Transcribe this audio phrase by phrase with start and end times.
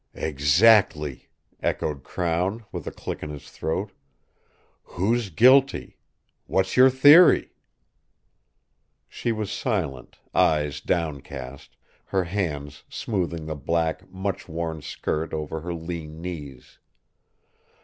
[0.15, 1.29] "Exactly,"
[1.61, 3.91] echoed Crown, with a click in his throat.
[4.81, 5.99] "Who's guilty?
[6.47, 7.51] What's your theory?"
[9.07, 15.71] She was silent, eyes downcast, her hands smoothing the black, much worn skirt over her
[15.75, 16.79] lean knees.